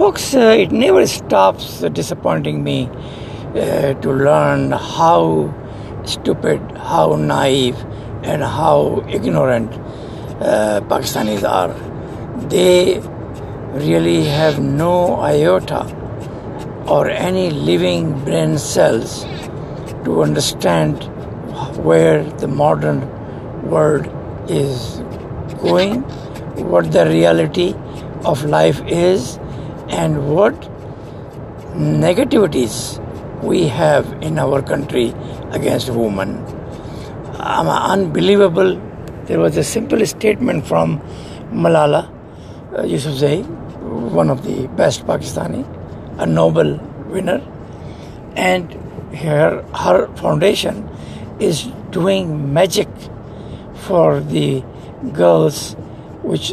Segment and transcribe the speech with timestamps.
[0.00, 2.88] Folks, uh, it never stops disappointing me
[3.54, 5.52] uh, to learn how
[6.06, 7.76] stupid, how naive,
[8.22, 9.70] and how ignorant
[10.40, 11.74] uh, Pakistanis are.
[12.48, 13.00] They
[13.78, 15.84] really have no iota
[16.86, 19.24] or any living brain cells
[20.06, 21.04] to understand
[21.84, 23.02] where the modern
[23.68, 24.06] world
[24.48, 25.02] is
[25.60, 26.00] going,
[26.70, 27.74] what the reality
[28.24, 29.38] of life is,
[29.90, 30.54] and what
[31.74, 32.98] negativities
[33.42, 35.14] we have in our country
[35.50, 36.36] against women.
[37.38, 38.80] Um, unbelievable.
[39.24, 41.00] There was a simple statement from
[41.52, 42.08] Malala
[42.74, 43.44] uh, Yousafzai,
[44.12, 45.64] one of the best Pakistani,
[46.18, 46.76] a Nobel
[47.06, 47.40] winner,
[48.36, 48.72] and
[49.14, 50.88] her her foundation
[51.38, 52.88] is doing magic
[53.74, 54.62] for the
[55.12, 55.74] girls
[56.22, 56.52] which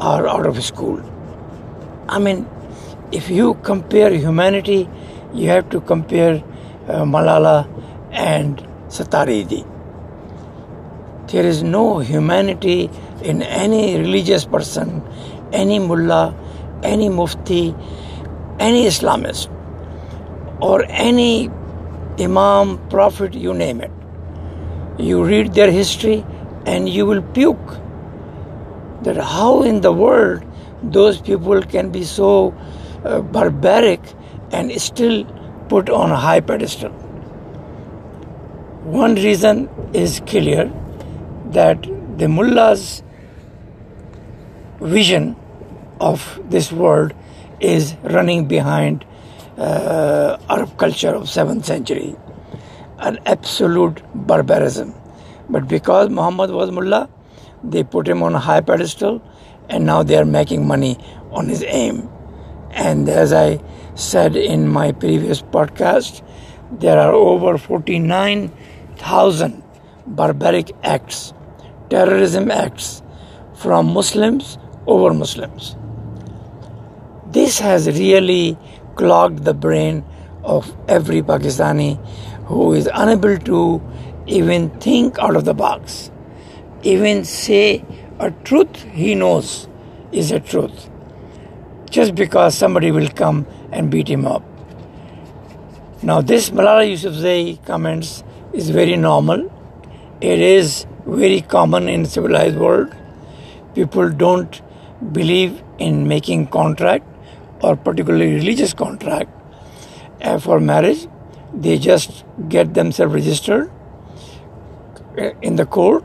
[0.00, 1.02] are out of school.
[2.08, 2.48] I mean,
[3.14, 4.88] if you compare humanity,
[5.32, 6.42] you have to compare
[6.88, 7.68] uh, Malala
[8.12, 9.64] and Sattar Edhi.
[11.30, 12.90] There is no humanity
[13.22, 15.02] in any religious person,
[15.52, 16.34] any mullah,
[16.82, 17.74] any mufti,
[18.58, 19.48] any Islamist,
[20.60, 21.50] or any
[22.18, 23.90] imam, prophet, you name it.
[24.98, 26.24] You read their history
[26.66, 27.78] and you will puke.
[29.02, 30.44] That how in the world
[30.82, 32.54] those people can be so
[33.04, 34.00] uh, barbaric
[34.52, 35.24] and still
[35.68, 36.90] put on a high pedestal.
[38.84, 40.72] One reason is clear
[41.46, 41.82] that
[42.18, 43.02] the mullah's
[44.80, 45.36] vision
[46.00, 47.14] of this world
[47.60, 49.04] is running behind
[49.56, 52.16] uh, Arab culture of 7th century,
[52.98, 54.94] an absolute barbarism.
[55.48, 57.08] But because Muhammad was mullah,
[57.62, 59.22] they put him on a high pedestal
[59.68, 60.98] and now they are making money
[61.30, 62.08] on his aim.
[62.74, 63.60] And as I
[63.94, 66.20] said in my previous podcast,
[66.72, 69.62] there are over 49,000
[70.06, 71.32] barbaric acts,
[71.88, 73.02] terrorism acts
[73.54, 75.76] from Muslims over Muslims.
[77.28, 78.58] This has really
[78.96, 80.04] clogged the brain
[80.42, 81.96] of every Pakistani
[82.46, 83.80] who is unable to
[84.26, 86.10] even think out of the box,
[86.82, 87.84] even say
[88.18, 89.68] a truth he knows
[90.12, 90.90] is a truth,
[91.94, 94.42] just because somebody will come and beat him up.
[96.02, 99.44] Now, this Malala Yousafzai comments is very normal.
[100.20, 102.92] It is very common in civilized world.
[103.76, 104.60] People don't
[105.12, 107.06] believe in making contract
[107.62, 109.30] or particularly religious contract
[110.20, 111.06] uh, for marriage.
[111.54, 113.70] They just get themselves registered
[115.16, 116.04] uh, in the court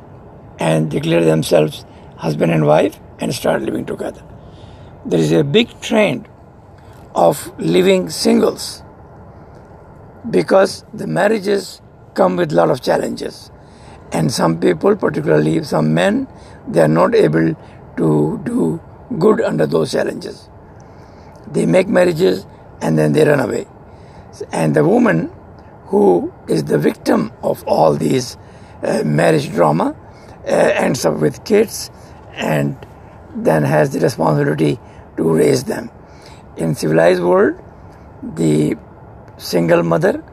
[0.59, 1.85] and declare themselves
[2.17, 4.28] husband and wife and start living together.
[5.05, 6.27] There is a big trend
[7.15, 8.83] of living singles
[10.29, 11.81] because the marriages
[12.15, 13.49] come with a lot of challenges.
[14.11, 16.27] And some people particularly some men
[16.67, 17.55] they are not able
[17.95, 18.81] to do
[19.17, 20.49] good under those challenges.
[21.47, 22.45] They make marriages
[22.81, 23.67] and then they run away.
[24.51, 25.31] And the woman
[25.85, 28.37] who is the victim of all these
[28.83, 29.95] uh, marriage drama
[30.45, 31.89] uh, ends up with kids
[32.33, 32.77] and
[33.33, 34.77] then has the responsibility
[35.19, 35.91] to raise them.
[36.57, 37.62] In civilized world
[38.41, 38.78] the
[39.38, 40.24] single mother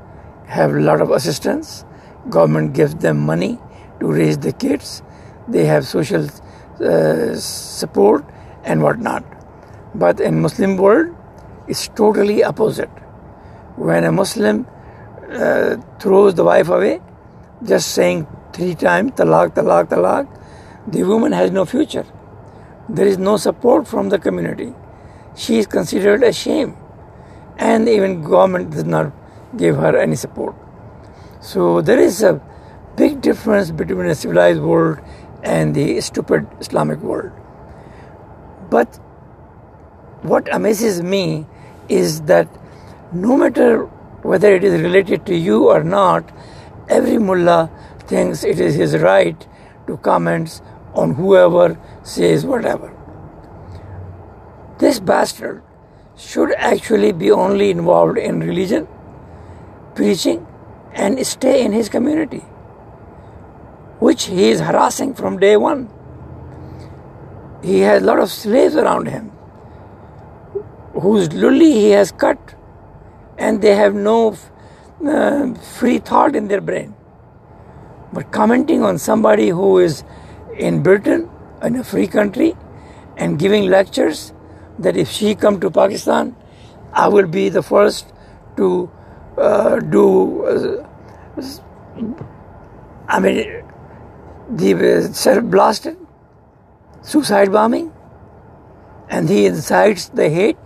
[0.46, 1.84] have a lot of assistance.
[2.30, 3.58] Government gives them money
[4.00, 5.02] to raise the kids.
[5.48, 6.28] They have social
[6.80, 8.24] uh, support
[8.64, 9.24] and whatnot.
[9.94, 11.14] But in muslim world
[11.68, 13.04] it's totally opposite.
[13.76, 14.66] When a muslim
[15.32, 17.00] uh, throws the wife away
[17.64, 20.26] just saying three times talaq talaq talaq
[20.96, 22.04] the woman has no future
[22.88, 24.72] there is no support from the community.
[25.34, 26.76] She is considered a shame.
[27.58, 29.12] And even government does not
[29.56, 30.54] give her any support.
[31.40, 32.40] So there is a
[32.96, 34.98] big difference between a civilized world
[35.42, 37.32] and the stupid islamic world.
[38.70, 38.96] But
[40.22, 41.46] what amazes me
[41.88, 42.48] is that
[43.12, 43.84] no matter
[44.22, 46.24] whether it is related to you or not
[46.88, 47.70] every mullah
[48.08, 49.46] thinks it is his right
[49.86, 50.60] to comment
[50.96, 52.96] on whoever says whatever
[54.78, 55.62] this bastard
[56.16, 58.86] should actually be only involved in religion,
[59.94, 60.46] preaching,
[60.92, 62.44] and stay in his community,
[64.00, 65.88] which he is harassing from day one.
[67.62, 69.32] He has a lot of slaves around him
[70.92, 72.54] whose lully he has cut,
[73.38, 74.36] and they have no
[75.06, 76.94] uh, free thought in their brain.
[78.12, 80.04] But commenting on somebody who is
[80.58, 81.30] in Britain,
[81.62, 82.54] in a free country,
[83.16, 84.32] and giving lectures
[84.78, 86.36] that if she come to Pakistan,
[86.92, 88.12] I will be the first
[88.56, 88.90] to
[89.38, 90.44] uh, do.
[90.44, 90.86] Uh,
[93.08, 93.64] I mean,
[94.50, 95.96] the self-blasted,
[97.02, 97.92] suicide bombing,
[99.08, 100.58] and he incites the hate.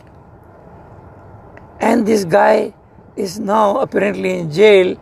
[1.81, 2.75] And this guy
[3.17, 4.97] is now apparently in jail,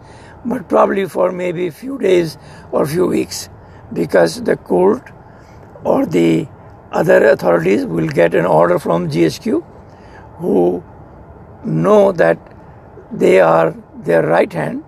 [0.44, 2.38] but probably for maybe a few days
[2.72, 3.48] or few weeks,
[3.92, 5.12] because the court
[5.84, 6.48] or the
[6.92, 9.64] other authorities will get an order from GHQ
[10.38, 10.82] who
[11.64, 12.38] know that
[13.12, 13.74] they are
[14.04, 14.84] their right hand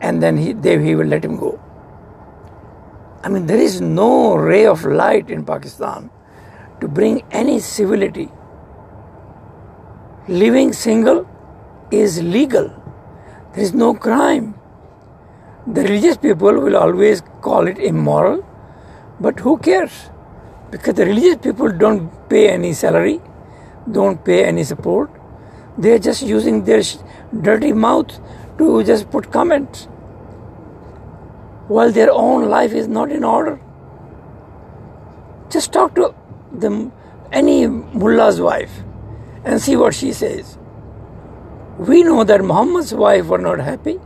[0.00, 1.60] and then he, they, he will let him go.
[3.22, 6.10] I mean, there is no ray of light in Pakistan
[6.80, 8.28] to bring any civility.
[10.28, 11.26] Living single
[11.90, 12.68] is legal,
[13.54, 14.54] there is no crime.
[15.66, 18.44] The religious people will always call it immoral,
[19.20, 19.98] but who cares?
[20.70, 23.20] Because the religious people don't pay any salary,
[23.98, 25.10] don't pay any support.
[25.78, 26.82] They are just using their
[27.48, 28.18] dirty mouth
[28.58, 29.84] to just put comments
[31.68, 33.60] while their own life is not in order.
[35.50, 36.14] Just talk to
[36.52, 36.92] them,
[37.32, 38.82] any mullah's wife
[39.44, 40.58] and see what she says.
[41.78, 43.98] We know that Muhammad's wife were not happy.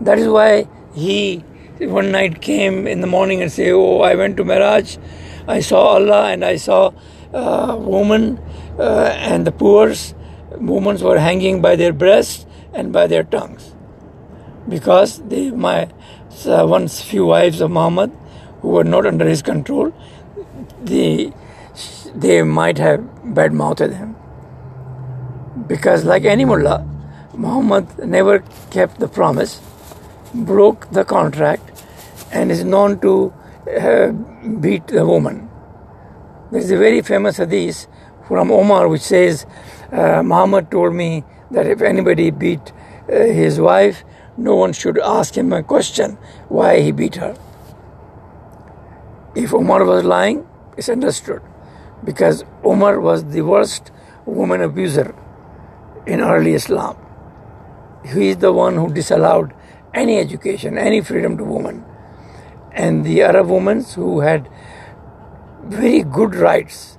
[0.00, 1.44] That is why he
[1.80, 4.98] one night came in the morning and say, "Oh, I went to Miraj,
[5.46, 6.92] I saw Allah and I saw
[7.32, 8.40] a woman
[8.78, 10.14] uh, and the poor's
[10.58, 13.74] women were hanging by their breasts and by their tongues,
[14.68, 15.88] because they my
[16.46, 18.12] uh, once few wives of Muhammad
[18.60, 19.92] who were not under his control,
[20.82, 21.32] they
[22.14, 24.16] they might have bad mouthed him,
[25.66, 26.84] because like any mullah,
[27.34, 29.60] Muhammad never kept the promise,
[30.34, 31.82] broke the contract
[32.32, 33.32] and is known to
[33.78, 34.12] uh,
[34.60, 35.48] beat the woman.
[36.50, 37.86] There is a very famous hadith
[38.28, 39.46] from Omar which says,
[39.92, 42.72] uh, Muhammad told me that if anybody beat
[43.08, 44.04] uh, his wife,
[44.36, 46.18] no one should ask him a question
[46.48, 47.36] why he beat her.
[49.34, 50.46] If Omar was lying,
[50.76, 51.42] it's understood
[52.04, 53.90] because Omar was the worst
[54.24, 55.14] woman abuser
[56.06, 56.96] in early Islam.
[58.04, 59.52] He is the one who disallowed
[59.96, 61.84] any education, any freedom to women
[62.76, 64.48] and the Arab women who had
[65.64, 66.98] very good rights.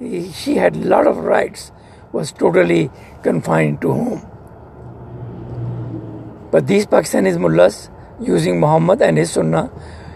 [0.00, 1.70] She had a lot of rights,
[2.12, 2.90] was totally
[3.22, 4.26] confined to home.
[6.50, 7.90] But these Pakistani mullahs
[8.20, 9.70] using Muhammad and his Sunnah,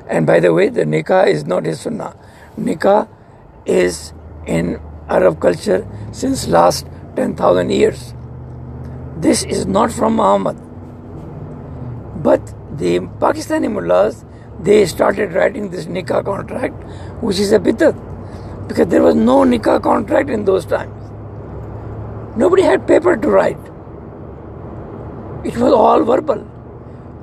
[0.08, 2.17] and by the way, the nikah is not his Sunnah.
[2.58, 3.06] Nikah
[3.67, 4.14] is
[4.46, 6.87] in Arab culture since last
[7.17, 8.14] 10,000 years.
[9.19, 10.72] This is not from Muhammad.
[12.23, 14.25] But the Pakistani mullahs
[14.61, 16.75] they started writing this nikah contract,
[17.21, 17.97] which is a bidat,
[18.69, 20.95] because there was no nikah contract in those times.
[22.37, 23.59] Nobody had paper to write.
[25.45, 26.49] It was all verbal.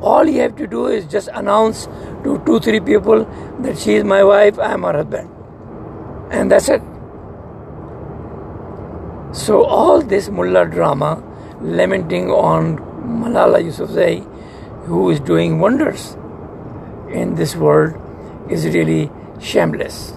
[0.01, 1.86] All you have to do is just announce
[2.24, 3.25] to two, three people
[3.62, 5.30] that she is my wife, I am her husband.
[6.31, 6.81] And that's it.
[9.31, 11.24] So all this mullah drama,
[11.62, 12.78] lamenting on
[13.24, 14.29] Malala Yousafzai,
[14.89, 16.18] who is doing wonders
[17.21, 17.94] in this world
[18.50, 19.09] is really
[19.39, 20.13] shameless.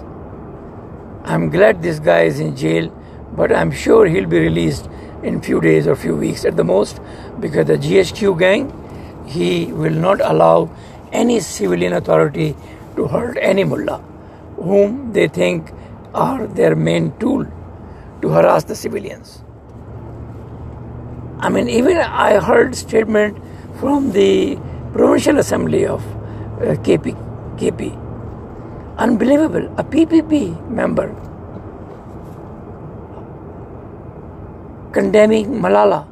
[1.23, 2.89] I'm glad this guy is in jail,
[3.35, 4.89] but I'm sure he'll be released
[5.21, 6.99] in few days or few weeks at the most
[7.39, 8.71] because the GHQ gang
[9.27, 10.69] he will not allow
[11.11, 12.55] any civilian authority
[12.95, 14.01] to hurt any mullah
[14.57, 15.71] whom they think
[16.15, 17.45] are their main tool
[18.21, 19.43] to harass the civilians.
[21.39, 23.37] I mean, even I heard statement
[23.83, 24.57] from the
[24.93, 27.07] provincial assembly of uh, KP,
[27.61, 27.87] KP.
[28.97, 29.65] Unbelievable.
[29.77, 31.07] A PPP member
[34.93, 36.07] condemning Malala.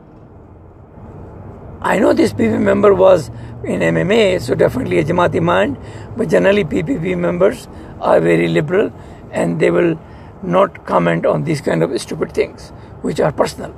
[1.81, 3.29] I know this PPP member was
[3.63, 5.77] in MMA, so definitely a Jamaati mind,
[6.17, 7.69] but generally PPP members
[8.01, 8.91] are very liberal
[9.31, 9.97] and they will
[10.43, 12.69] not comment on these kind of stupid things
[13.01, 13.73] which are personal.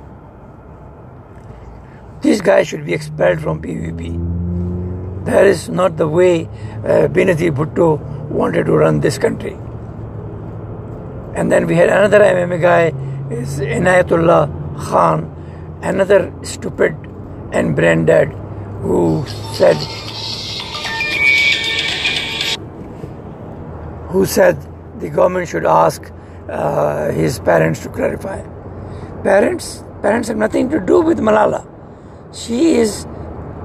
[2.24, 5.26] This guy should be expelled from PPP.
[5.26, 8.00] That is not the way uh, Benazir Bhutto
[8.30, 9.52] wanted to run this country.
[11.36, 12.84] And then we had another MMA guy,
[13.30, 15.26] is Inayatullah Khan,
[15.82, 16.96] another stupid
[17.52, 18.28] and brain dead,
[18.80, 19.76] who said,
[24.08, 24.56] who said
[24.98, 26.10] the government should ask
[26.48, 28.40] uh, his parents to clarify.
[29.22, 31.73] Parents, parents have nothing to do with Malala.
[32.34, 33.04] She is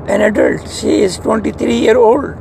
[0.08, 0.70] an adult.
[0.70, 2.36] She is 23 year old.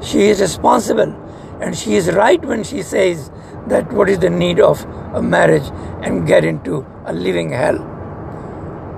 [0.00, 1.14] She is responsible
[1.60, 3.30] and she is right when she says
[3.66, 5.68] that what is the need of a marriage
[6.02, 7.78] and get into a living hell.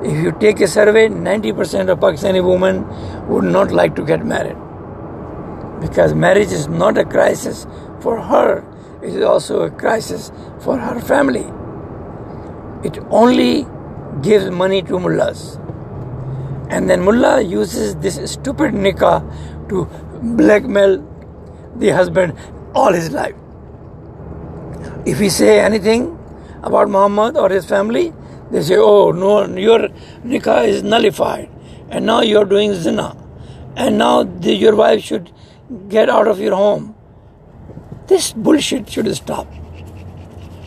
[0.05, 2.85] If you take a survey, 90% of Pakistani women
[3.29, 4.57] would not like to get married.
[5.81, 7.67] Because marriage is not a crisis
[8.01, 8.65] for her,
[9.03, 10.31] it is also a crisis
[10.61, 11.47] for her family.
[12.85, 13.67] It only
[14.21, 15.59] gives money to mullahs.
[16.71, 19.85] And then mullah uses this stupid nikah to
[20.23, 20.99] blackmail
[21.77, 22.35] the husband
[22.75, 23.35] all his life.
[25.07, 26.19] If he say anything
[26.63, 28.13] about Muhammad or his family,
[28.51, 29.89] they say, oh, no, your
[30.25, 31.51] nikah is nullified
[31.91, 33.17] and now you're doing zina
[33.77, 35.33] and now the, your wife should
[35.89, 36.95] get out of your home.
[38.07, 39.47] This bullshit should stop.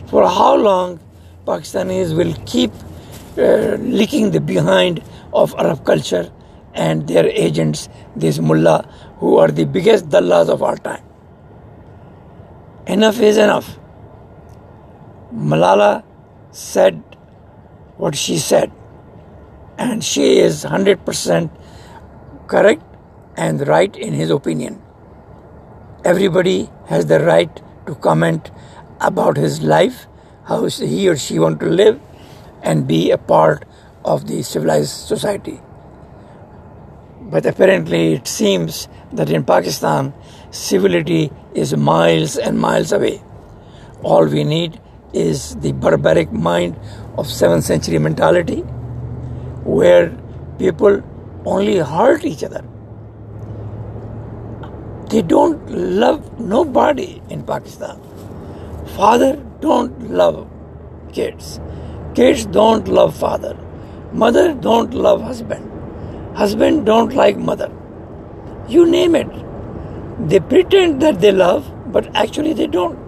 [0.07, 0.99] For how long
[1.45, 2.71] Pakistanis will keep
[3.37, 6.31] uh, licking the behind of Arab culture
[6.73, 11.03] and their agents, these mullah, who are the biggest dallahs of our time.
[12.87, 13.77] Enough is enough.
[15.33, 16.03] Malala
[16.51, 17.01] said
[17.97, 18.71] what she said.
[19.77, 21.49] And she is 100%
[22.47, 22.83] correct
[23.37, 24.81] and right in his opinion.
[26.03, 28.51] Everybody has the right to comment
[28.99, 30.07] about his life,
[30.45, 31.99] how he or she want to live
[32.63, 33.65] and be a part
[34.05, 35.59] of the civilized society.
[37.21, 40.13] But apparently it seems that in Pakistan
[40.51, 43.21] civility is miles and miles away.
[44.03, 44.81] All we need
[45.13, 46.75] is the barbaric mind
[47.17, 48.61] of 7th century mentality
[49.63, 50.09] where
[50.57, 51.01] people
[51.45, 52.63] only hurt each other.
[55.09, 57.99] They don't love nobody in Pakistan.
[58.95, 60.49] Father don't love
[61.11, 61.59] kids.
[62.15, 63.57] Kids don't love father.
[64.13, 65.69] Mother don't love husband.
[66.35, 67.71] Husband don't like mother.
[68.67, 69.27] You name it.
[70.27, 72.99] They pretend that they love, but actually they don't.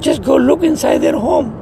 [0.00, 1.58] Just go look inside their home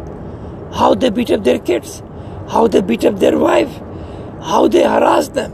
[0.72, 2.02] how they beat up their kids,
[2.48, 3.80] how they beat up their wife,
[4.42, 5.52] how they harass them.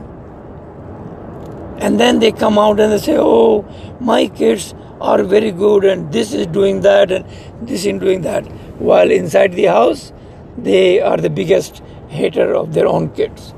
[1.78, 3.64] And then they come out and they say, Oh,
[4.00, 7.24] my kids are very good, and this is doing that, and
[7.68, 8.44] this is doing that.
[8.80, 10.12] While inside the house,
[10.56, 11.82] they are the biggest
[12.16, 13.52] hater of their own kids.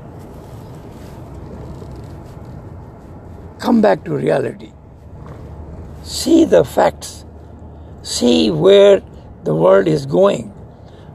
[3.59, 4.71] Come back to reality.
[6.03, 7.25] See the facts.
[8.03, 9.01] See where
[9.43, 10.53] the world is going.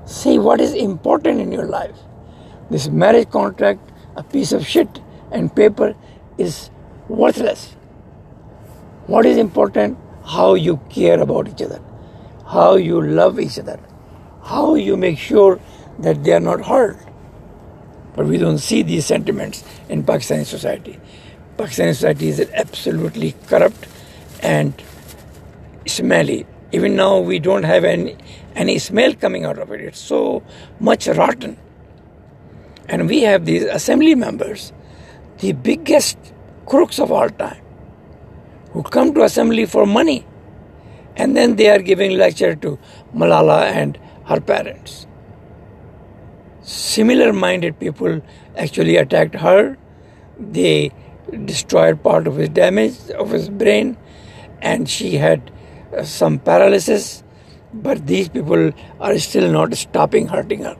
[0.07, 1.97] See what is important in your life.
[2.71, 5.95] This marriage contract, a piece of shit and paper,
[6.39, 6.71] is
[7.09, 7.77] worthless.
[9.07, 9.99] What is important?
[10.25, 11.81] How you care about each other,
[12.47, 13.79] how you love each other,
[14.43, 15.61] how you make sure
[15.99, 16.97] that they are not hurt.
[18.15, 20.99] But we don't see these sentiments in Pakistani society.
[21.57, 23.87] Pakistani society is absolutely corrupt
[24.41, 24.81] and
[25.87, 26.47] smelly.
[26.73, 28.17] Even now, we don't have any
[28.55, 29.81] any smell coming out of it.
[29.81, 30.43] It's so
[30.81, 31.57] much rotten.
[32.89, 34.73] And we have these assembly members,
[35.39, 36.19] the biggest
[36.67, 37.63] crooks of all time,
[38.73, 40.27] who come to assembly for money.
[41.17, 42.79] And then they are giving lecture to
[43.15, 45.07] Malala and her parents.
[46.65, 48.23] Similar minded people
[48.57, 49.77] actually attacked her.
[50.39, 50.93] They
[51.45, 53.97] destroyed part of his damage of his brain
[54.61, 55.51] and she had
[55.97, 57.23] uh, some paralysis
[57.73, 60.75] but these people are still not stopping hurting her.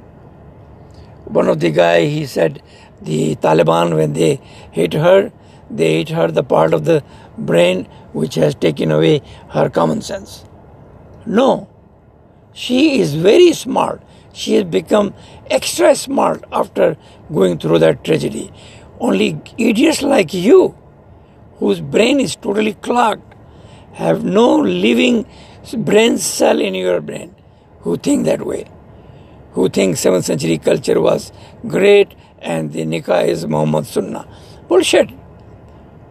[1.25, 2.63] One of the guy he said
[3.03, 5.33] the Taliban when they hit her,
[5.71, 7.03] they hit her the part of the
[7.37, 10.45] brain which has taken away her common sense.
[11.27, 11.69] No,
[12.53, 14.03] she is very smart.
[14.35, 15.15] She has become
[15.49, 16.97] extra smart after
[17.33, 18.53] going through that tragedy.
[18.99, 20.77] Only idiots like you,
[21.59, 23.35] whose brain is totally clogged,
[23.93, 25.25] have no living
[25.79, 27.35] brain cell in your brain
[27.81, 28.65] who think that way,
[29.53, 31.33] who think 7th century culture was
[31.69, 34.27] great and the nikah is Muhammad Sunnah.
[34.69, 35.11] Bullshit.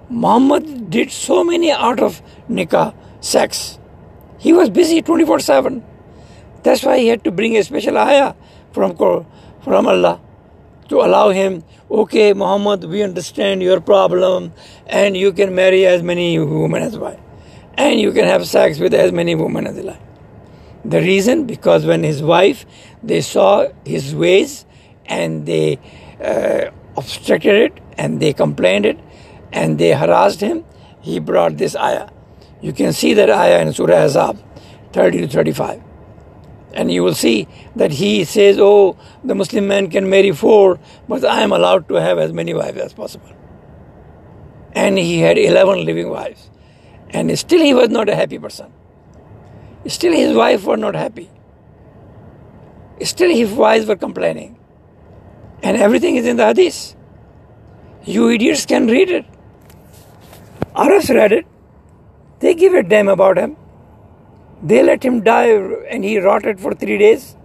[0.09, 3.79] Muhammad did so many out of nikah, sex.
[4.37, 5.83] He was busy 24 7.
[6.63, 8.33] That's why he had to bring a special ayah
[8.71, 10.19] from, from Allah
[10.89, 14.53] to allow him, okay, Muhammad, we understand your problem
[14.87, 17.19] and you can marry as many women as well
[17.77, 20.01] and you can have sex with as many women as you like.
[20.85, 22.65] The reason, because when his wife,
[23.01, 24.65] they saw his ways
[25.05, 25.79] and they
[26.21, 28.99] uh, obstructed it and they complained it
[29.51, 30.65] and they harassed him,
[31.01, 32.09] he brought this ayah.
[32.61, 34.41] You can see that ayah in Surah Ahzab
[34.93, 35.92] 30 to 35.
[36.73, 41.23] And you will see that he says, Oh, the Muslim man can marry four, but
[41.23, 43.31] I am allowed to have as many wives as possible.
[44.73, 46.49] And he had 11 living wives
[47.13, 48.73] and still he was not a happy person.
[49.87, 51.29] Still, his wife were not happy.
[53.01, 54.57] Still, his wives were complaining.
[55.61, 56.95] And everything is in the hadith.
[58.03, 59.25] You idiots can read it.
[60.75, 61.45] Arabs read it.
[62.39, 63.55] They give a damn about him.
[64.63, 65.49] They let him die
[65.93, 67.35] and he rotted for three days.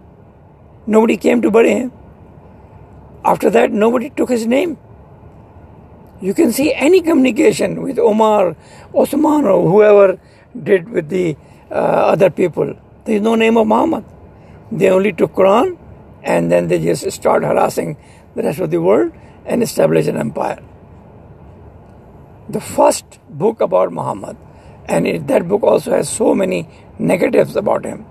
[0.87, 1.91] Nobody came to bury him.
[3.25, 4.77] After that, nobody took his name.
[6.21, 8.55] You can see any communication with Omar,
[8.93, 10.19] Osman, or whoever
[10.63, 11.35] did with the
[11.69, 11.73] uh,
[12.13, 12.73] other people.
[13.05, 14.05] There is no name of Muhammad.
[14.71, 15.77] They only took Quran
[16.23, 17.97] and then they just start harassing
[18.35, 19.11] the rest of the world
[19.45, 20.61] and establish an empire.
[22.49, 24.37] The first book about Muhammad,
[24.85, 26.67] and it, that book also has so many
[26.97, 28.05] negatives about him,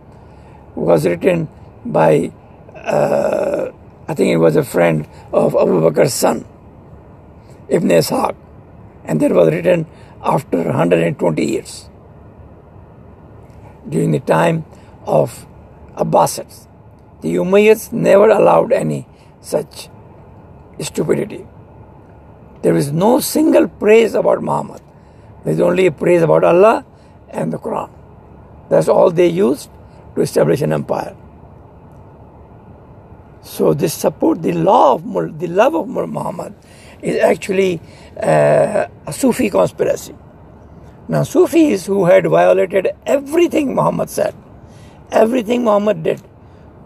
[0.77, 1.49] It was written
[1.85, 2.33] by,
[2.75, 3.71] uh,
[4.09, 6.47] I think it was a friend of Abu Bakr's son,
[7.69, 8.35] Ibn Ishaq,
[9.05, 9.87] and that was written
[10.23, 11.89] after 120 years
[13.89, 14.65] during the time
[15.07, 15.47] of
[15.97, 16.67] Abbasids.
[17.21, 19.07] The Umayyads never allowed any
[19.41, 19.89] such
[20.81, 21.47] stupidity.
[22.63, 24.83] There is no single praise about Muhammad.
[25.49, 26.85] There is only a praise about Allah
[27.31, 27.89] and the Quran.
[28.69, 29.71] That's all they used
[30.15, 31.17] to establish an empire.
[33.41, 36.55] So this support, the law of the love of Muhammad,
[37.01, 37.81] is actually
[38.23, 40.15] uh, a Sufi conspiracy.
[41.09, 44.35] Now, Sufis who had violated everything Muhammad said,
[45.11, 46.21] everything Muhammad did,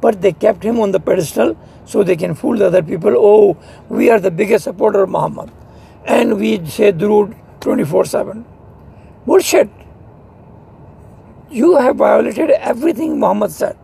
[0.01, 3.13] but they kept him on the pedestal so they can fool the other people.
[3.17, 3.57] Oh,
[3.89, 5.51] we are the biggest supporter of Muhammad,
[6.05, 8.52] and we say Durood 24 7.
[9.25, 9.71] Bullshit.
[11.51, 13.77] You have violated everything Muhammad said.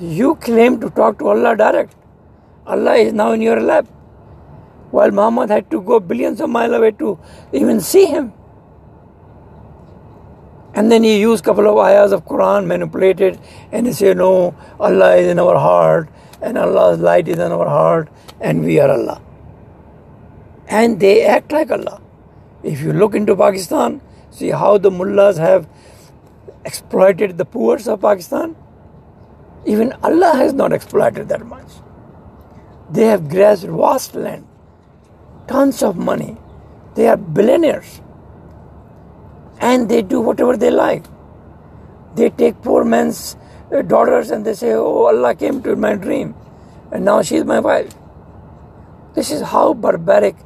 [0.00, 1.96] You claim to talk to Allah direct.
[2.66, 3.86] Allah is now in your lap.
[4.92, 7.18] While Muhammad had to go billions of miles away to
[7.52, 8.32] even see him.
[10.74, 13.40] And then he used couple of ayahs of Quran, manipulated,
[13.72, 16.08] and he said, No, Allah is in our heart,
[16.42, 18.08] and Allah's light is in our heart,
[18.40, 19.20] and we are Allah.
[20.68, 22.00] And they act like Allah.
[22.64, 24.00] If you look into Pakistan,
[24.30, 25.68] see how the mullahs have
[26.64, 28.56] exploited the poor of Pakistan.
[29.66, 31.68] Even Allah has not exploited that much.
[32.90, 34.46] They have grasped vast land,
[35.46, 36.36] tons of money.
[36.94, 38.00] They are billionaires
[39.60, 41.04] and they do whatever they like.
[42.14, 43.36] They take poor men's
[43.72, 46.34] uh, daughters and they say, Oh, Allah came to my dream
[46.92, 47.94] and now she's my wife.
[49.14, 50.36] This is how barbaric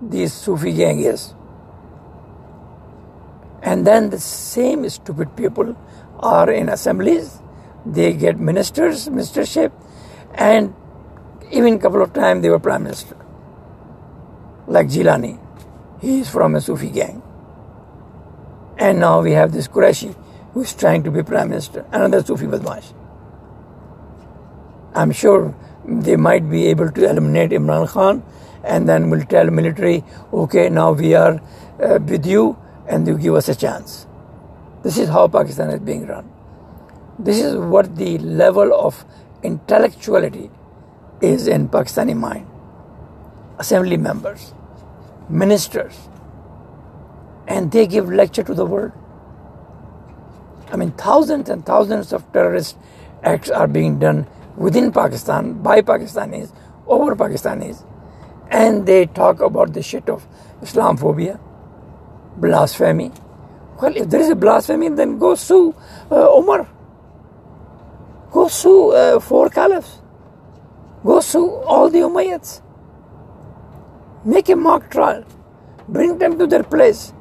[0.00, 1.34] this Sufi gang is.
[3.64, 5.74] And then the same stupid people
[6.20, 7.40] are in assemblies,
[7.86, 9.72] they get ministers, ministership,
[10.34, 10.74] and
[11.50, 13.16] even a couple of times they were prime minister.
[14.66, 15.40] Like Jilani,
[16.00, 17.22] he is from a Sufi gang.
[18.76, 20.14] And now we have this Qureshi
[20.52, 22.92] who is trying to be prime minister, another Sufi Badmash.
[24.94, 25.54] I'm sure
[25.86, 28.22] they might be able to eliminate Imran Khan
[28.62, 31.40] and then will tell military, okay, now we are
[31.82, 34.06] uh, with you and you give us a chance.
[34.82, 36.30] This is how Pakistan is being run.
[37.18, 39.04] This is what the level of
[39.42, 40.50] intellectuality
[41.20, 42.46] is in Pakistani mind.
[43.58, 44.52] Assembly members,
[45.28, 46.08] ministers,
[47.46, 48.92] and they give lecture to the world.
[50.72, 52.76] I mean, thousands and thousands of terrorist
[53.22, 56.52] acts are being done within Pakistan by Pakistanis
[56.86, 57.84] over Pakistanis,
[58.50, 60.26] and they talk about the shit of
[60.62, 61.38] Islamophobia,
[62.36, 63.12] blasphemy.
[63.80, 65.74] Well, if there is a blasphemy, then go sue
[66.10, 66.68] uh, Umar.
[68.32, 69.98] Go sue uh, four caliphs.
[71.04, 72.62] Go sue all the Umayyads.
[74.24, 75.24] Make a mock trial.
[75.88, 77.12] Bring them to their place.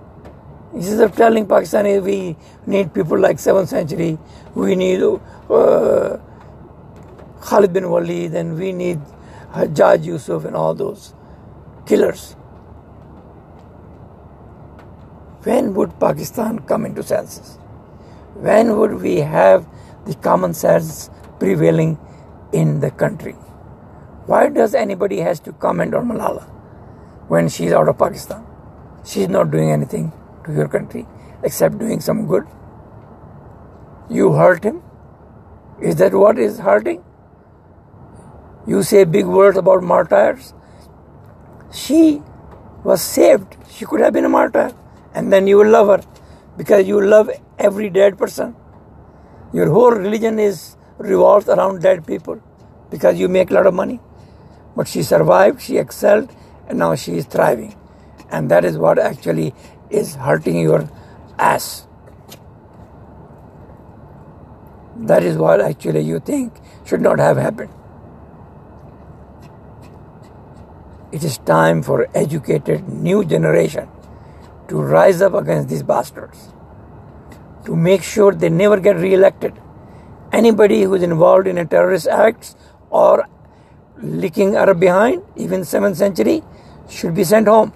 [0.74, 4.18] Instead of telling Pakistani we need people like 7th century,
[4.56, 6.18] we need uh,
[7.42, 9.00] Khalid bin Walid, then we need
[9.54, 11.14] Hajjaj Yusuf and all those
[11.86, 12.36] killers.
[15.44, 17.58] When would Pakistan come into senses?
[18.36, 19.66] When would we have
[20.06, 21.98] the common sense prevailing
[22.54, 23.34] in the country?
[24.26, 26.44] Why does anybody has to comment on Malala
[27.28, 28.46] when she's out of Pakistan?
[29.06, 30.14] She's not doing anything
[30.46, 31.06] to your country
[31.44, 32.48] except doing some good.
[34.10, 34.82] You hurt him.
[35.82, 37.04] Is that what is hurting?
[38.66, 40.54] You say big words about martyrs.
[41.74, 42.22] She
[42.86, 43.58] was saved.
[43.70, 44.72] She could have been a martyr
[45.14, 46.04] and then you will love her
[46.58, 48.56] because you love every dead person.
[49.54, 52.42] Your whole religion is revolves around dead people
[52.90, 54.00] because you make a lot of money.
[54.76, 56.36] But she survived, she excelled,
[56.68, 57.76] and now she is thriving.
[58.32, 59.54] And that is what actually
[59.90, 60.90] is hurting your
[61.38, 61.88] ass.
[64.96, 66.54] That is what actually you think
[66.86, 67.72] should not have happened.
[71.12, 73.88] It is time for educated new generation
[74.68, 76.54] to rise up against these bastards,
[77.66, 79.54] to make sure they never get re-elected.
[80.32, 82.56] Anybody who is involved in a terrorist act
[82.90, 83.28] or
[83.98, 86.44] licking Arab behind, even 7th century,
[86.90, 87.74] should be sent home.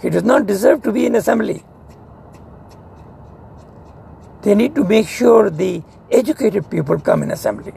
[0.00, 1.64] He does not deserve to be in assembly.
[4.42, 7.72] They need to make sure the educated people come in assembly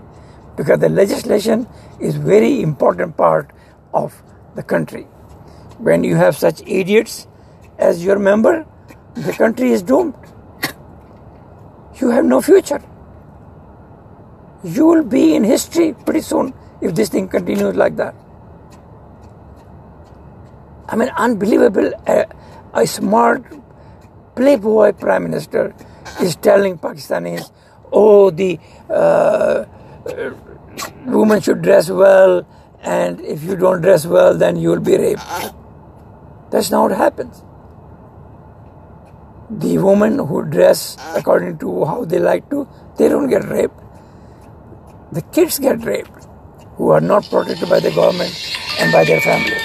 [0.55, 1.67] because the legislation
[1.99, 3.51] is very important part
[3.93, 4.21] of
[4.55, 5.03] the country.
[5.79, 7.27] When you have such idiots
[7.81, 8.65] as your member,
[9.15, 10.13] the country is doomed.
[11.99, 12.81] You have no future.
[14.63, 18.15] You will be in history pretty soon if this thing continues like that.
[20.87, 21.91] I mean, unbelievable.
[22.07, 22.25] A,
[22.73, 23.43] a smart
[24.35, 25.73] playboy prime minister
[26.21, 27.51] is telling Pakistanis,
[27.91, 29.65] oh, the uh,
[31.05, 32.45] woman should dress well,
[32.81, 35.21] and if you don't dress well, then you will be raped.
[36.51, 37.43] That's not what happens.
[39.59, 43.75] The women who dress according to how they like to, they don't get raped.
[45.11, 46.25] The kids get raped
[46.75, 48.33] who are not protected by the government
[48.79, 49.57] and by their family.